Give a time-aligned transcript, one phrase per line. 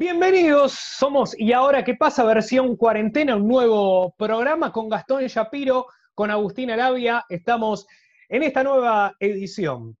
[0.00, 6.30] Bienvenidos, somos Y ahora qué pasa, versión cuarentena, un nuevo programa con Gastón Shapiro, con
[6.30, 7.26] Agustina Labia.
[7.28, 7.86] Estamos
[8.30, 9.98] en esta nueva edición.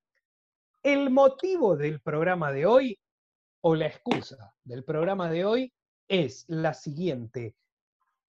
[0.82, 2.98] El motivo del programa de hoy,
[3.60, 5.72] o la excusa del programa de hoy,
[6.08, 7.54] es la siguiente.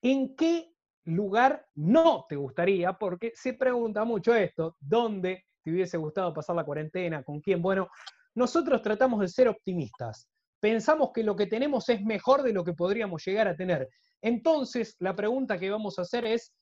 [0.02, 0.74] ¿En qué
[1.06, 2.92] lugar no te gustaría?
[2.92, 7.24] Porque se pregunta mucho esto, ¿dónde te hubiese gustado pasar la cuarentena?
[7.24, 7.62] ¿Con quién?
[7.62, 7.88] Bueno,
[8.36, 10.28] nosotros tratamos de ser optimistas.
[10.62, 13.90] Pensamos que lo que tenemos es mejor de lo que podríamos llegar a tener.
[14.22, 16.54] Entonces, la pregunta que vamos a hacer es,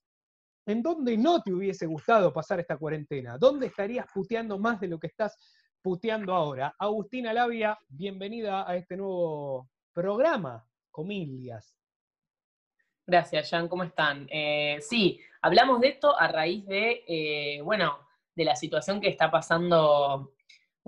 [0.66, 3.38] ¿en dónde no te hubiese gustado pasar esta cuarentena?
[3.38, 5.36] ¿Dónde estarías puteando más de lo que estás
[5.82, 6.74] puteando ahora?
[6.80, 11.76] Agustina Labia, bienvenida a este nuevo programa, Comilias.
[13.06, 14.30] Gracias, Jan, ¿cómo están?
[14.32, 19.30] Eh, sí, hablamos de esto a raíz de, eh, bueno, de la situación que está
[19.30, 20.32] pasando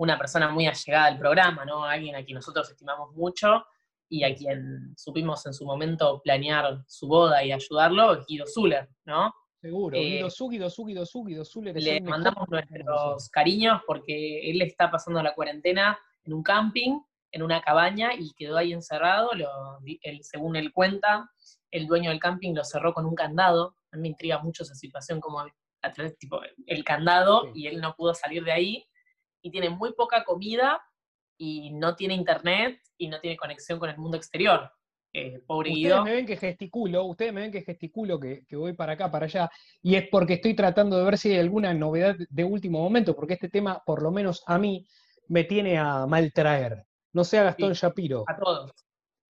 [0.02, 1.84] una persona muy allegada al programa, ¿no?
[1.84, 3.64] Alguien a quien nosotros estimamos mucho
[4.08, 9.32] y a quien supimos en su momento planear su boda y ayudarlo, Guido Zuller, ¿no?
[9.60, 11.80] Seguro, eh, Guido Zu, Guido Zu, Guido Zu, Guido Zuller.
[11.80, 16.98] Le mandamos nuestros cariños porque él está pasando la cuarentena en un camping,
[17.30, 19.30] en una cabaña y quedó ahí encerrado.
[20.22, 21.30] según él cuenta,
[21.70, 23.76] el dueño del camping lo cerró con un candado.
[23.92, 25.46] A mí me intriga mucho esa situación, como
[26.18, 28.86] tipo, el candado y él no pudo salir de ahí
[29.42, 30.80] y tiene muy poca comida
[31.36, 34.70] y no tiene internet y no tiene conexión con el mundo exterior.
[35.14, 38.94] Eh, pobre ustedes me ven que gesticulo, ustedes me ven que gesticulo, que, voy para
[38.94, 39.50] acá, para allá,
[39.82, 43.34] y es porque estoy tratando de ver si hay alguna novedad de último momento, porque
[43.34, 44.86] este tema, por lo menos a mí,
[45.28, 46.86] me tiene a mal traer.
[47.12, 48.24] No sea Gastón Shapiro.
[48.26, 48.72] A todos.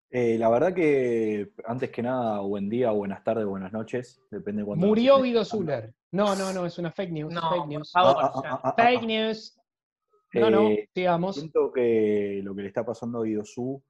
[0.08, 4.86] Eh, la verdad que, antes que nada, buen día, buenas tardes, buenas noches, depende cuándo.
[4.86, 5.94] Murió Guido Zuller.
[6.12, 7.32] No, no, no, es una fake news.
[7.32, 7.90] No, fake news.
[7.94, 9.58] Ah, ah, ah, fake news.
[10.34, 11.36] No, no, eh, digamos.
[11.36, 13.82] Siento que lo que le está pasando a Guido Su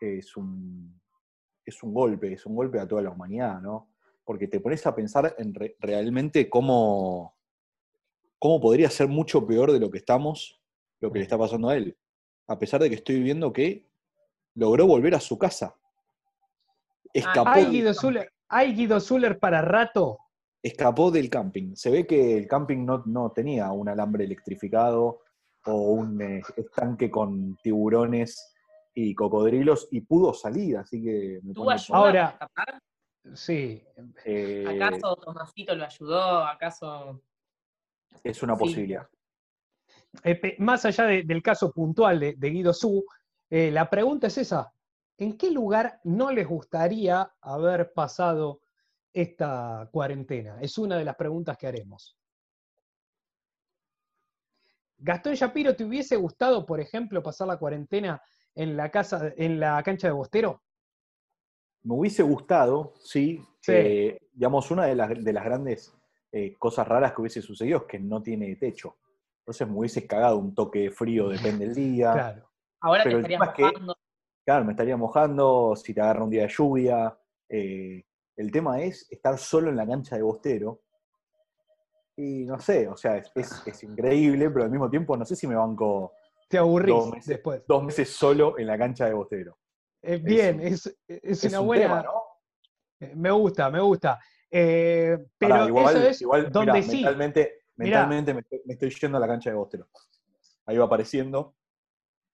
[0.00, 1.00] es un,
[1.64, 3.90] es un golpe, es un golpe a toda la humanidad, ¿no?
[4.24, 7.36] Porque te pones a pensar en realmente cómo,
[8.38, 10.60] cómo podría ser mucho peor de lo que estamos,
[11.00, 11.96] lo que le está pasando a él.
[12.46, 13.88] A pesar de que estoy viendo que
[14.54, 15.74] logró volver a su casa.
[17.12, 17.50] Escapó.
[17.50, 20.18] ¿Hay Guido, Zuller, ¿Hay Guido Zuller para rato?
[20.62, 21.74] Escapó del camping.
[21.74, 25.20] Se ve que el camping no, no tenía un alambre electrificado,
[25.66, 28.54] o un eh, estanque con tiburones
[28.94, 32.38] y cocodrilos y pudo salir, así que me ¿Tú Ahora,
[33.34, 33.82] sí.
[34.24, 36.44] Eh, ¿Acaso Tomasito lo ayudó?
[36.44, 37.22] ¿Acaso...?
[38.24, 39.06] Es una posibilidad.
[40.24, 43.04] Eh, más allá del caso puntual de, Guido Su,
[43.50, 44.72] la pregunta es esa.
[45.18, 48.62] ¿En qué lugar no les gustaría haber pasado
[49.12, 50.58] esta cuarentena?
[50.60, 52.17] Es una de las preguntas que haremos.
[54.98, 58.20] Gastón Shapiro, ¿te hubiese gustado, por ejemplo, pasar la cuarentena
[58.54, 60.62] en la casa, en la cancha de Bostero?
[61.84, 63.40] Me hubiese gustado, sí.
[63.68, 65.94] Eh, digamos, una de las, grandes
[66.32, 68.96] eh, cosas raras que hubiese sucedido es que no tiene techo.
[69.40, 72.12] Entonces me hubiese cagado un toque de frío, depende del día.
[72.12, 72.50] Claro.
[72.80, 73.96] Ahora te estarías mojando.
[74.44, 77.18] claro, me estaría mojando si te agarra un día de lluvia.
[77.48, 78.04] Eh,
[78.36, 80.82] el tema es estar solo en la cancha de Bostero
[82.18, 85.54] y no sé, o sea, es, increíble, pero al mismo tiempo no sé si me
[85.54, 86.14] banco.
[86.48, 87.62] Te aburrís después.
[87.64, 89.56] Dos meses solo en la cancha de Bostero.
[90.02, 92.04] Es bien, es, una buena.
[92.98, 94.18] Eh, me gusta, me gusta.
[94.50, 96.96] Eh, pero igual, eso es igual, donde sí.
[96.96, 99.86] Mentalmente, mentalmente me, estoy yendo a la cancha de Bostero.
[100.66, 101.54] Ahí va apareciendo.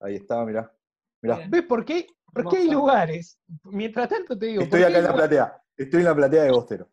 [0.00, 0.72] Ahí está, mirá.
[1.20, 1.40] mirá.
[1.46, 2.06] ¿Ves por qué?
[2.32, 3.38] Porque hay lugares.
[3.64, 4.62] Mientras tanto te digo.
[4.62, 5.62] Estoy acá en la platea.
[5.76, 6.88] Estoy en la platea de Bostero.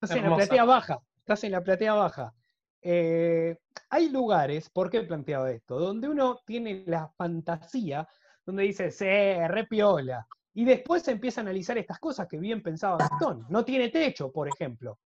[0.00, 2.34] Estás en la platea baja estás en la platea baja.
[2.82, 3.56] Eh,
[3.88, 5.78] hay lugares, ¿por qué he planteado esto?
[5.78, 8.06] Donde uno tiene la fantasía,
[8.44, 9.06] donde dice, sí,
[9.48, 10.26] repiola.
[10.52, 13.46] Y después se empieza a analizar estas cosas que bien pensaba Gastón.
[13.48, 14.98] No tiene techo, por ejemplo.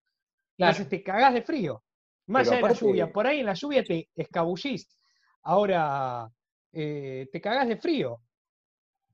[0.58, 1.84] Entonces te cagás de frío.
[2.26, 3.12] Más allá de la lluvia.
[3.12, 4.98] Por ahí en la lluvia te escabullís.
[5.42, 6.28] Ahora
[6.72, 8.20] eh, te cagás de frío.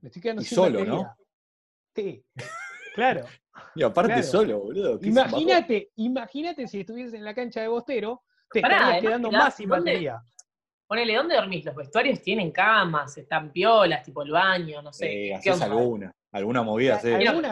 [0.01, 1.15] Me estoy quedando y solo, ¿no?
[1.95, 2.25] Sí,
[2.95, 3.27] claro.
[3.75, 4.99] Y aparte solo, boludo.
[5.03, 10.23] Imagínate, imagínate si estuvieses en la cancha de Bostero, te estarías quedando más sin batería.
[10.87, 11.65] Ponele, ¿dónde dormís?
[11.65, 15.29] Los vestuarios tienen camas, están piolas, tipo el baño, no sé.
[15.29, 17.15] Eh, haces alguna, alguna movida haces.
[17.15, 17.51] Alguna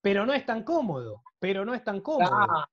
[0.00, 2.30] pero no es tan cómodo, pero no es tan cómodo.
[2.30, 2.68] Ah,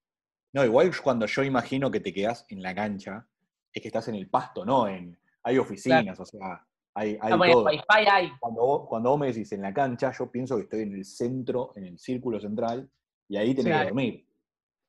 [0.52, 3.26] No, igual cuando yo imagino que te quedás en la cancha,
[3.72, 4.90] es que estás en el pasto, ¿no?
[4.90, 7.66] En, hay oficinas, o sea, hay, hay bueno, todo.
[7.66, 8.32] Wi-Fi hay.
[8.40, 11.06] Cuando vos, cuando vos me decís en la cancha, yo pienso que estoy en el
[11.06, 12.90] centro, en el círculo central,
[13.28, 14.28] y ahí tenés que dormir.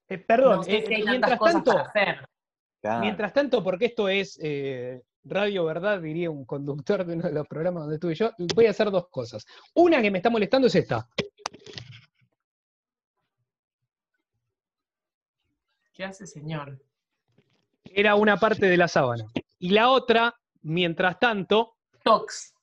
[0.09, 2.29] Eh, perdón, no sé eh, si hay mientras cosas tanto, para hacer.
[2.81, 3.01] Claro.
[3.01, 7.47] mientras tanto, porque esto es eh, Radio Verdad, diría un conductor de uno de los
[7.47, 9.47] programas donde estuve yo, voy a hacer dos cosas.
[9.75, 11.09] Una que me está molestando es esta.
[15.93, 16.83] ¿Qué hace, señor?
[17.85, 19.25] Era una parte de la sábana.
[19.59, 21.72] Y la otra, mientras tanto,
[22.05, 22.55] Tox.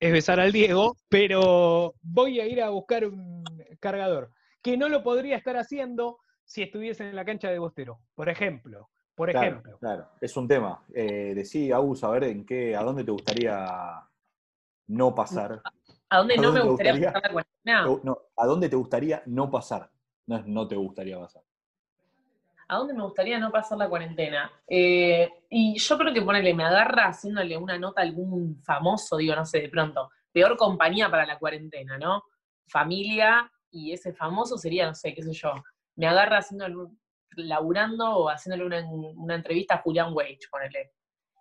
[0.00, 3.44] es besar al Diego, pero voy a ir a buscar un
[3.80, 8.28] cargador, que no lo podría estar haciendo si estuviese en la cancha de Bostero, por
[8.28, 8.90] ejemplo.
[9.14, 9.78] Por Claro, ejemplo.
[9.78, 10.84] claro, es un tema.
[10.94, 14.06] Eh, decí, Agus, a ver en qué, a dónde te gustaría
[14.88, 15.62] no pasar.
[16.10, 17.12] ¿A dónde ¿A no me te gustaría gustaría?
[17.14, 17.46] pasar la
[18.04, 19.90] no, ¿a dónde te gustaría no pasar?
[20.26, 21.42] No es no te gustaría pasar.
[22.68, 24.50] ¿A dónde me gustaría no pasar la cuarentena?
[24.66, 29.36] Eh, y yo creo que ponerle, me agarra haciéndole una nota a algún famoso, digo,
[29.36, 32.24] no sé, de pronto, peor compañía para la cuarentena, ¿no?
[32.66, 35.52] Familia y ese famoso sería, no sé, qué sé yo,
[35.94, 37.00] me agarra haciéndole, un-
[37.36, 40.92] laburando o haciéndole una, una entrevista a Julián Wage, ponele.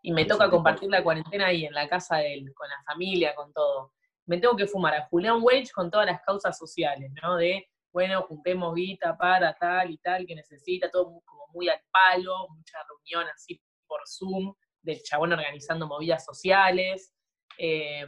[0.04, 3.34] Y me toca compartir la cuarentena ahí en la casa de él, con la familia,
[3.34, 3.94] con todo.
[4.28, 7.38] Me tengo que fumar a Julián Wage con todas las causas sociales, ¿no?
[7.38, 11.80] De bueno, juntemos guita para tal y tal que necesita, todo mu- como muy al
[11.90, 17.14] palo, mucha reunión así por Zoom, del chabón organizando movidas sociales.
[17.58, 18.06] Eh,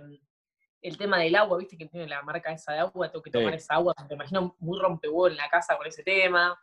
[0.81, 3.38] el tema del agua, viste que tiene la marca esa de agua, tengo que Sí.
[3.39, 6.60] tomar esa agua, me imagino muy rompehuevo en la casa con ese tema.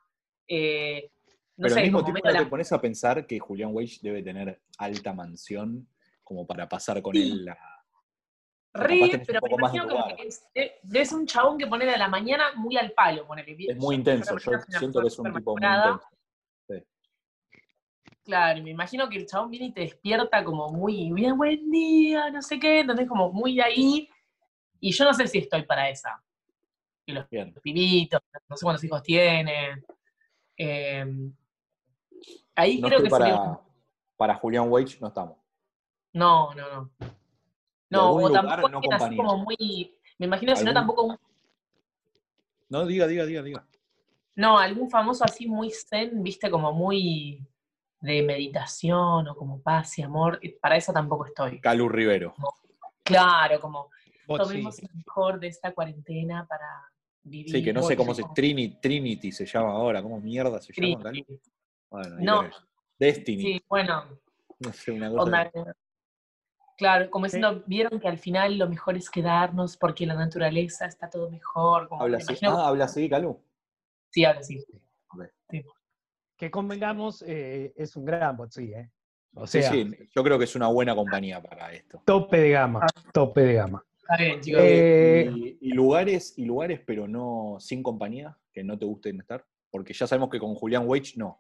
[0.47, 1.11] Eh,
[1.56, 5.15] no Pero al mismo tiempo te pones a pensar que Julián Wage debe tener alta
[5.15, 5.88] mansión
[6.23, 7.23] como para pasar con Sí.
[7.32, 7.56] él la.
[8.76, 8.82] Un
[9.26, 10.44] pero me imagino como que es,
[11.09, 13.56] ser un chabón que poner a la mañana muy al palo, ponele.
[13.69, 16.00] Es muy intenso, yo siento que es un tipo muy intenso.
[18.25, 21.71] Claro, y me imagino que el chabón viene y te despierta como muy, bien, buen
[21.71, 24.09] día, no sé qué, entonces como muy ahí.
[24.81, 26.23] Y yo no sé si estoy para esa.
[27.06, 27.55] Y los Bien.
[27.62, 29.82] pibitos, no sé cuántos hijos tiene.
[30.56, 31.05] Eh,
[32.55, 33.59] ahí No creo que sería para, un-
[34.17, 35.38] para Julián Wage, no estamos.
[36.15, 37.13] No, no, no.
[37.94, 39.17] De No, algún o lugar, tampoco no compañía.
[39.17, 39.96] como muy.
[40.19, 41.19] Me imagino, si no, tampoco un
[42.69, 43.67] No, diga, diga, diga, diga.
[44.37, 47.41] No, algún famoso así muy zen, viste, como muy
[48.00, 50.41] de meditación o como paz y amor.
[50.61, 51.61] Para eso tampoco estoy.
[51.61, 52.35] Calu Rivero.
[53.05, 53.91] Claro, como
[54.26, 54.87] tomemos sí.
[54.88, 56.67] lo mejor de esta cuarentena para
[57.23, 57.50] vivir.
[57.50, 58.25] Sí, que no sé cómo se.
[58.35, 60.02] Trinity, Trinity se llama ahora.
[60.02, 61.12] ¿Cómo mierda se llama, Calu?
[61.25, 61.40] Trinity.
[61.90, 62.50] Bueno, ahí No.
[62.99, 63.43] Destiny.
[63.43, 64.19] Sí, bueno,
[64.58, 65.23] No sé, una cosa.
[65.23, 65.50] onda,
[66.76, 67.37] Claro, como Sí.
[67.37, 71.88] diciendo, vieron que al final lo mejor es quedarnos porque la naturaleza está todo mejor.
[71.88, 72.32] Como, Habla así.
[72.32, 73.41] imagino- Ah, habla así, Calu.
[74.11, 74.65] Sí, habla así.
[76.37, 78.91] Que convengamos, eh, es un gran bot, sí, ¿eh?
[79.37, 82.03] O Sí, sea, sí, yo creo que es una buena compañía para esto.
[82.05, 83.85] tope de gama, tope de gama.
[84.00, 84.61] Está bien, chicos.
[84.65, 89.44] Eh, y, y lugares, y lugares, pero no sin compañía, que no te gusten estar.
[89.71, 91.38] Porque ya sabemos que con Julián Wage no.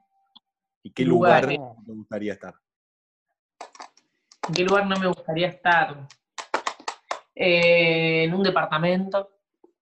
[0.82, 2.54] ¿Y qué lugar te gustaría estar?
[4.48, 6.06] ¿En qué lugar no me gustaría estar?
[7.34, 9.30] Eh, en un departamento,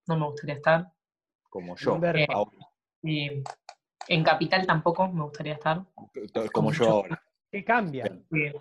[0.07, 0.91] no me gustaría estar.
[1.49, 1.99] Como yo.
[2.03, 2.51] Eh, ahora.
[3.01, 3.43] Y
[4.07, 5.83] en capital tampoco me gustaría estar.
[6.53, 7.21] como yo ahora.
[7.51, 8.05] ¿Qué cambia?
[8.31, 8.51] Sí.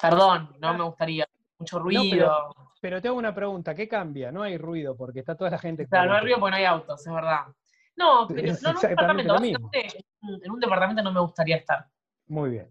[0.00, 1.26] Perdón, no me gustaría.
[1.58, 2.54] Mucho ruido.
[2.80, 4.32] Pero te hago una pregunta, ¿qué cambia?
[4.32, 5.86] No hay ruido porque está toda la gente.
[5.86, 7.46] Claro, no hay ruido porque no hay autos, es verdad.
[7.94, 11.86] No, pero no, en un departamento, básicamente, en un departamento no me gustaría estar.
[12.26, 12.68] Muy bien.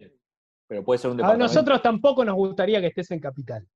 [0.72, 1.54] Pero puede ser un A departamento.
[1.54, 3.68] nosotros tampoco nos gustaría que estés en capital.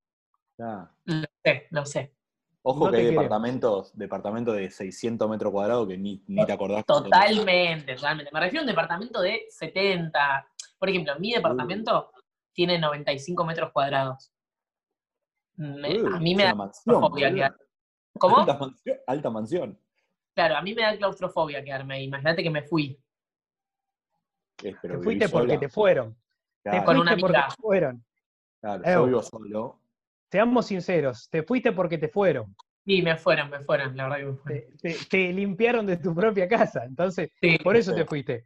[0.57, 0.89] Ah.
[1.03, 2.15] Lo sé, lo sé.
[2.61, 6.85] Ojo No que hay departamentos, departamentos de 600 metros cuadrados que ni, ni te acordás.
[6.85, 8.31] Totalmente, totalmente.
[8.31, 10.47] Me refiero a un departamento de 70.
[10.79, 12.13] Por ejemplo, mi departamento
[12.53, 14.31] tiene 95 metros cuadrados.
[15.57, 17.35] Me- Uh, a mí me da mansión, claustrofobia boludo.
[17.43, 17.57] quedar.
[18.17, 18.37] ¿Cómo?
[18.39, 18.97] Alta mansión.
[19.05, 19.79] Alta mansión.
[20.33, 22.05] Claro, a mí me da claustrofobia quedarme ahí.
[22.05, 22.97] Imagínate que me fui.
[24.63, 26.15] Es, pero Te vivís fuiste porque te fueron.
[26.65, 28.05] Claro, Te Con fuiste una porque te fueron.
[28.59, 28.91] claro, Ew.
[28.91, 29.79] yo vivo solo.
[30.31, 32.55] Seamos sinceros, te fuiste porque te fueron.
[32.83, 34.77] Sí, me fueron, me fueron, la verdad que me fueron.
[34.77, 36.83] Te, te- te limpiaron de tu propia casa.
[36.85, 37.57] Entonces, Sí.
[37.63, 37.97] por eso sí.
[37.97, 38.45] te fuiste.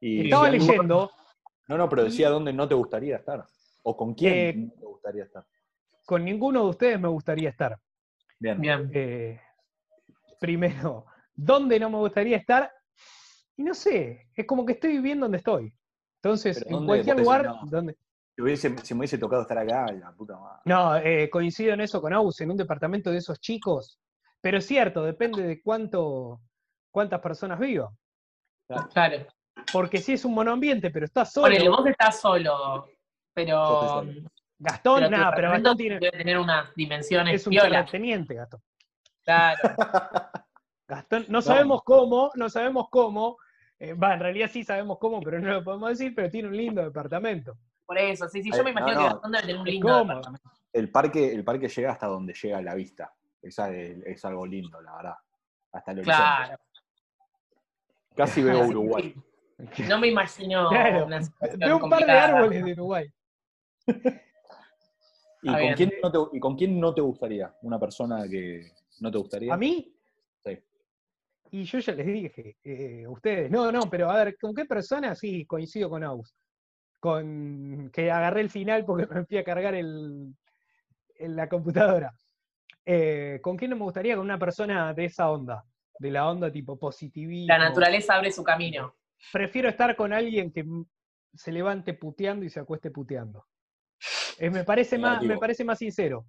[0.00, 1.10] Y Estaba leyendo,
[1.68, 3.44] No, no, pero decía dónde no te gustaría estar.
[3.84, 5.44] O con quién Eh, no te gustaría estar.
[6.06, 7.78] con ninguno de ustedes me gustaría estar.
[8.40, 8.60] Bien.
[8.60, 8.90] Bien.
[8.92, 9.40] Eh,
[10.40, 12.72] primero, ¿dónde no me gustaría estar?
[13.56, 15.72] Y no sé, es como que estoy viviendo donde estoy.
[16.22, 17.60] Entonces, en cualquier lugar no.
[17.66, 17.96] donde...
[18.34, 20.62] Si, hubiese- si me hubiese tocado estar acá, la puta madre.
[20.64, 23.98] No, eh, coincido en eso con Aus, en un departamento de esos chicos.
[24.40, 26.40] Pero es cierto, depende de cuánto,
[26.92, 27.88] cuántas personas vivan.
[28.92, 29.26] Claro.
[29.72, 31.46] Porque si es un monoambiente, pero está solo.
[31.46, 32.86] Ponele, vos estás solo,
[33.34, 34.04] pero.
[34.60, 35.98] Gastón, pero nada, pero Gastón tiene.
[35.98, 38.60] Debe tener unas dimensiones Es un terrateniente, Gastón.
[39.24, 39.58] Claro.
[40.88, 43.36] Gastón, no sabemos cómo, no sabemos cómo.
[43.80, 46.56] Eh, Va, en realidad sí sabemos cómo, pero no lo podemos decir, pero tiene un
[46.56, 47.56] lindo departamento.
[47.86, 48.50] Por eso, sí, sí.
[48.54, 49.14] Yo me imagino no, que no.
[49.14, 50.50] Gastón debe tener un lindo departamento.
[50.72, 53.12] El parque, el parque llega hasta donde llega la vista.
[53.40, 55.14] Esa es, es algo lindo, la verdad.
[55.72, 56.22] Hasta el horizonte.
[56.22, 56.58] Claro.
[58.16, 59.14] Casi veo Uruguay.
[59.88, 63.12] No me imagino Claro, una situación Veo un par de árboles de Uruguay.
[65.42, 67.54] ¿Y con, quién no te, ¿Y con quién no te gustaría?
[67.62, 69.54] ¿Una persona que no te gustaría?
[69.54, 69.94] ¿A mí?
[71.50, 75.14] Y yo ya les dije, eh, ustedes, no, no, pero a ver, ¿con qué persona?
[75.14, 76.34] Sí, coincido con Aus.
[77.00, 80.34] Con que agarré el final porque me fui a cargar el,
[81.16, 82.12] en la computadora.
[82.84, 84.16] Eh, ¿Con quién no me gustaría?
[84.16, 85.64] Con una persona de esa onda,
[85.98, 87.48] de la onda tipo positivismo.
[87.48, 88.94] La naturaleza abre su camino.
[89.32, 90.64] Prefiero estar con alguien que
[91.34, 93.46] se levante puteando y se acueste puteando.
[94.38, 96.24] Eh, me, parece más, me parece más sincero.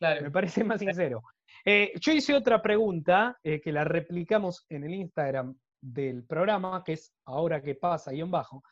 [0.00, 0.32] Me Claro.
[0.32, 1.22] parece más sincero.
[1.70, 6.94] Eh, yo hice otra pregunta eh, que la replicamos en el Instagram del programa, que
[6.94, 8.62] es ahora que pasa, guion bajo,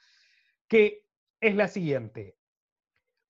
[0.67, 1.03] que
[1.39, 2.37] es la siguiente.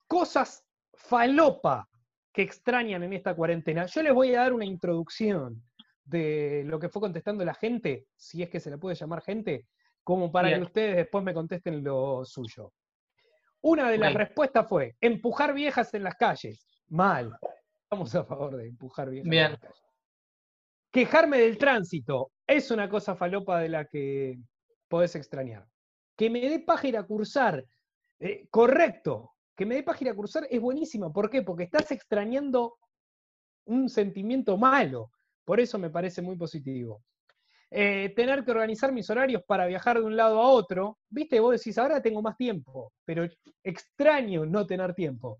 [0.07, 1.89] Cosas falopa
[2.33, 3.87] que extrañan en esta cuarentena.
[3.87, 5.61] Yo les voy a dar una introducción
[6.05, 9.67] de lo que fue contestando la gente, si es que se la puede llamar gente,
[10.05, 10.61] como para Bien.
[10.61, 12.73] que ustedes después me contesten lo suyo.
[13.63, 16.65] Una de las respuestas fue empujar viejas en las calles.
[16.87, 17.37] Mal.
[17.87, 19.57] Estamos a favor de empujar viejas Bien.
[20.91, 24.41] Quejarme del tránsito es una cosa falopa de la que
[24.89, 25.69] podés extrañar.
[26.17, 27.65] Que me dé paja ir a cursar.
[28.19, 29.35] eh, correcto.
[29.55, 31.13] Que me dé paja ir a cursar es buenísimo.
[31.13, 31.43] ¿Por qué?
[31.43, 32.77] Porque estás extrañando
[33.67, 35.13] un sentimiento malo.
[35.45, 37.05] Por eso me parece muy positivo.
[37.71, 41.57] Eh, tener que organizar mis horarios para viajar de un lado a otro, viste, vos
[41.57, 43.29] decís, ahora tengo más tiempo, pero
[43.63, 45.39] extraño no tener tiempo.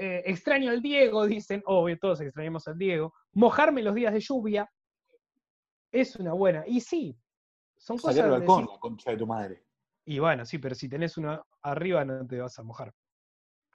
[0.00, 3.12] Eh, extraño al Diego, dicen, obvio, todos extrañamos al Diego.
[3.32, 4.70] Mojarme los días de lluvia
[5.90, 6.64] es una buena.
[6.66, 7.18] Y sí,
[7.76, 9.64] son cosas Salir al donde balcón, decís- la concha de tu madre.
[10.04, 12.92] y bueno, sí, pero si tenés uno arriba no te vas a mojar.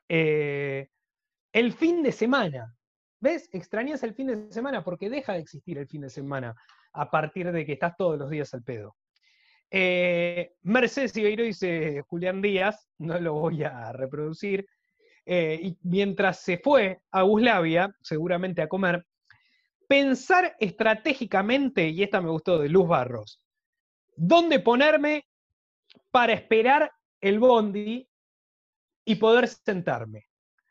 [0.09, 0.89] Eh,
[1.51, 2.75] el fin de semana.
[3.19, 3.47] ¿Ves?
[3.53, 6.53] Extrañas el fin de semana porque deja de existir el fin de semana
[6.91, 8.97] a partir de que estás todos los días al pedo.
[9.71, 14.65] Eh, Mercedes Ibeiro dice Julián Díaz, no lo voy a reproducir.
[15.25, 19.05] Eh, y mientras se fue a Guslavia, seguramente a comer,
[19.87, 23.41] pensar estratégicamente, y esta me gustó de Luz Barros,
[24.15, 25.27] dónde ponerme
[26.11, 28.07] para esperar el bondi
[29.05, 30.25] y poder sentarme.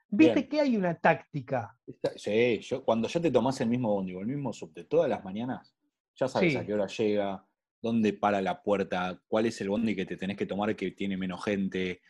[0.08, 0.48] Viste Bien.
[0.48, 1.74] que hay una táctica.
[2.16, 5.24] Sí, yo, cuando ya te tomás el mismo bondi o el mismo subte todas las
[5.24, 5.74] mañanas,
[6.14, 6.58] ya sabes Sí.
[6.58, 7.46] a qué hora llega,
[7.80, 11.16] dónde para la puerta, cuál es el bondi que te tenés que tomar que tiene
[11.16, 12.02] menos gente.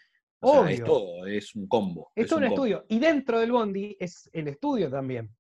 [0.43, 2.11] O sea, es todo, es un combo.
[2.15, 2.55] Es todo un combo.
[2.55, 2.85] estudio.
[2.89, 5.35] Y dentro del bondi es el estudio también.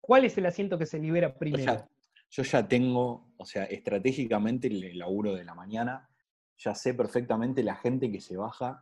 [0.00, 1.64] ¿Cuál es el asiento que se libera Yo primero?
[1.64, 1.88] ya,
[2.30, 6.08] yo ya tengo, o sea, estratégicamente el laburo de la mañana,
[6.56, 8.80] ya sé perfectamente la gente que se baja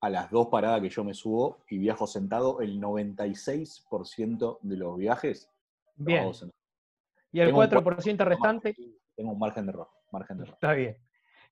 [0.00, 4.98] a las dos paradas que yo me subo y viajo sentado, el 96% de los
[4.98, 5.48] viajes
[5.96, 6.30] Bien.
[7.30, 8.74] Y el Tengo un 4% restante,
[9.16, 10.54] Tengo un margen de error, margen de error.
[10.54, 10.96] está bien.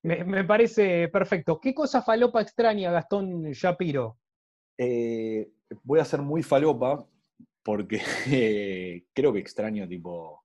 [0.03, 1.59] Me, me parece perfecto.
[1.59, 4.17] ¿Qué cosa falopa extraña Gastón Shapiro?
[4.77, 5.51] Eh,
[5.83, 7.05] voy a ser muy falopa
[7.63, 10.43] porque eh, creo que extraño tipo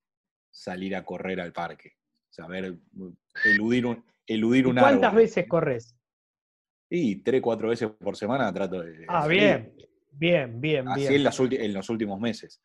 [0.50, 1.94] salir a correr al parque.
[2.30, 2.76] O sea, ver,
[3.44, 5.22] eludir un, eludir ¿Y un ¿Cuántas árbol.
[5.22, 5.96] veces corres?
[6.90, 9.04] Y tres, cuatro veces por semana trato de...
[9.08, 9.40] Ah, salir.
[9.40, 9.76] bien.
[10.18, 11.14] Bien, bien, Así bien.
[11.14, 12.62] en, las en los últimos meses.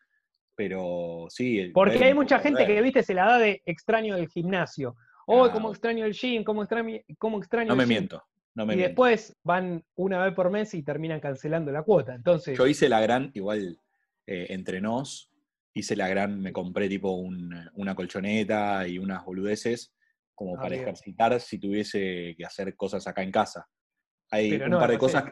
[0.55, 1.59] Pero sí.
[1.59, 4.95] el Porque hay mucha gente que, viste, se la da de extraño del gimnasio.
[5.33, 7.89] Oh, Ah, cómo extraño el gym, cómo extraño, cómo extraño No el me gym.
[7.89, 8.23] miento.
[8.53, 8.89] No me Y miento.
[8.89, 12.13] después van una vez por mes y terminan cancelando la cuota.
[12.13, 13.79] Entonces, Yo hice la gran, igual,
[14.27, 15.31] eh, entre nos,
[15.73, 19.93] hice la gran, me compré tipo un- una colchoneta y unas boludeces
[20.35, 20.81] como Ah, para bien.
[20.81, 23.69] ejercitar si tuviese que hacer cosas acá en casa.
[24.31, 25.23] Hay Pero un no par de cosas.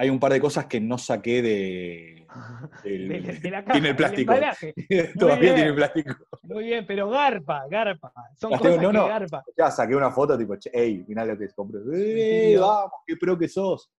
[0.00, 2.26] Hay un par de cosas que no saqué de,
[2.84, 4.32] del- de, la- de la caja, tiene el plástico.
[5.18, 5.74] Todavía tiene bien.
[5.74, 6.14] plástico.
[6.44, 8.12] Muy bien, pero garpa, garpa.
[8.36, 9.08] Son Las tengo- cosas no, que no.
[9.08, 9.44] garpa.
[9.56, 11.80] Ya saqué una foto tipo, che, ey, mirá lo que compré.
[12.54, 13.90] ¡Eh, vamos, qué pro que sos!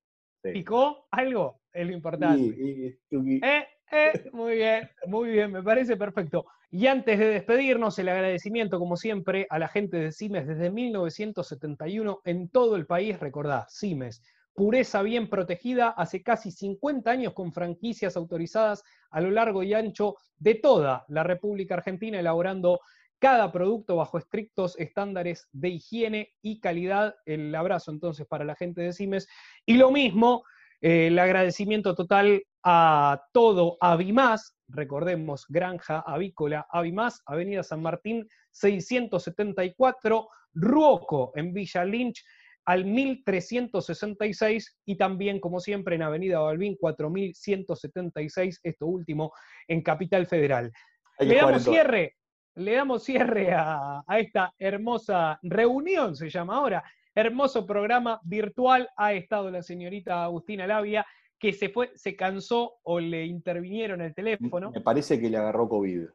[0.42, 0.52] Sí.
[0.54, 1.60] ¿Picó algo?
[1.74, 2.40] Es lo importante.
[2.42, 6.46] Y- y- y- Eh, eh, muy bien, muy bien, me parece perfecto.
[6.72, 12.22] Y antes de despedirnos, el agradecimiento, como siempre, a la gente de CIMES desde 1971
[12.26, 13.20] en todo el país.
[13.20, 14.22] Recordá, CIMES,
[14.54, 20.16] pureza bien protegida, hace casi 50 años con franquicias autorizadas a lo largo y ancho
[20.38, 22.82] de toda la República Argentina, elaborando
[23.20, 27.16] cada producto bajo estrictos estándares de higiene y calidad.
[27.26, 29.28] El abrazo entonces para la gente de Simes.
[29.66, 30.44] Y lo mismo,
[30.82, 40.30] eh, el agradecimiento total a todo Avimás, recordemos, Granja Avícola Avimás, Avenida San Martín 674,
[40.54, 42.24] Ruoco en Villa Lynch
[42.66, 49.34] al 1366 y también, como siempre, en Avenida Balbín 4176, esto último,
[49.68, 50.72] en Capital Federal.
[51.20, 52.18] Le damos cierre,
[52.56, 56.84] le damos cierre a, esta hermosa reunión, se llama ahora,
[57.16, 58.88] hermoso programa virtual.
[58.96, 61.06] Ha estado la señorita Agustina Labia,
[61.40, 64.72] que se fue, se cansó o le intervinieron el teléfono.
[64.72, 66.08] Me parece que le agarró COVID,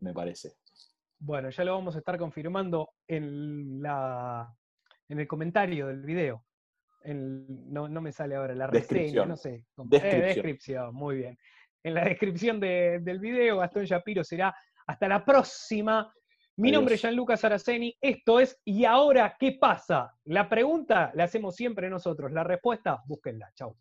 [0.00, 0.54] me parece.
[1.18, 4.52] Bueno, ya lo vamos a estar confirmando en la
[5.12, 6.44] en el comentario del video.
[7.04, 9.66] no, me sale ahora la reseña, no sé.
[9.76, 10.22] Descripción.
[10.22, 11.38] Eh, descripción, muy bien.
[11.84, 14.54] En la descripción del video, Gastón Shapiro será
[14.86, 16.12] hasta la próxima.
[16.56, 20.14] Mi nombre es Gianluca Araceni, esto es ¿Y ahora qué pasa?
[20.24, 23.50] La pregunta la hacemos siempre nosotros, la respuesta, búsquenla.
[23.54, 23.76] Chau.